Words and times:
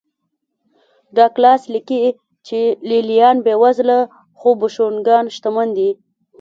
ډاګلاس 1.15 1.61
لیکي 1.73 2.01
چې 2.47 2.59
لې 2.87 2.99
لیان 3.09 3.37
بېوزله 3.45 3.99
خو 4.39 4.49
بوشونګان 4.59 5.25
شتمن 5.35 5.67
دي 5.77 5.89